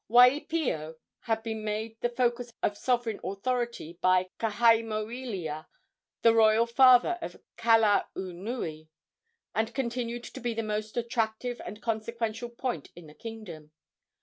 Waipio 0.09 0.95
had 1.19 1.43
been 1.43 1.63
made 1.63 2.01
the 2.01 2.09
focus 2.09 2.51
of 2.63 2.75
sovereign 2.75 3.19
authority 3.23 3.99
by 4.01 4.31
Kahaimoelea, 4.39 5.67
the 6.23 6.33
royal 6.33 6.65
father 6.65 7.19
of 7.21 7.37
Kalaunui, 7.55 8.87
and 9.53 9.75
continued 9.75 10.23
to 10.23 10.39
be 10.39 10.55
the 10.55 10.63
most 10.63 10.97
attractive 10.97 11.61
and 11.63 11.83
consequential 11.83 12.49
point 12.49 12.89
in 12.95 13.05
the 13.05 13.13
kingdom. 13.13 13.73